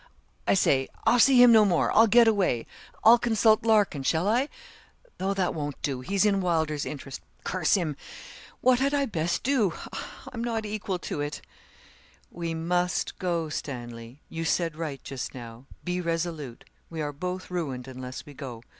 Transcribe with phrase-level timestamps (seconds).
[0.47, 1.95] I say, I'll see him no more.
[1.95, 2.65] I'll get away.
[3.03, 4.49] I'll consult Larkin shall I?
[5.19, 7.95] Though that won't do he's in Wylder's interest curse him.
[8.61, 9.73] What had I best do?
[10.33, 11.43] I'm not equal to it.'
[12.31, 14.23] 'We must go, Stanley.
[14.27, 18.63] You said right just now; be resolute we are both ruined unless we go.